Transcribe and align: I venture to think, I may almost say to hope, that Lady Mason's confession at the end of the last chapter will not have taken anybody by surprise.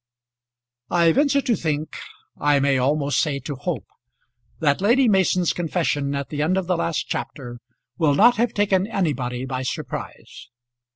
I 0.89 1.11
venture 1.11 1.41
to 1.41 1.55
think, 1.55 1.95
I 2.39 2.59
may 2.59 2.79
almost 2.79 3.19
say 3.19 3.37
to 3.41 3.53
hope, 3.53 3.85
that 4.59 4.81
Lady 4.81 5.07
Mason's 5.07 5.53
confession 5.53 6.15
at 6.15 6.29
the 6.29 6.41
end 6.41 6.57
of 6.57 6.65
the 6.65 6.75
last 6.75 7.05
chapter 7.07 7.59
will 7.99 8.15
not 8.15 8.37
have 8.37 8.51
taken 8.55 8.87
anybody 8.87 9.45
by 9.45 9.61
surprise. 9.61 10.49